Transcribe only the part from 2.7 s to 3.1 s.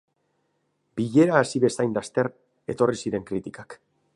etorri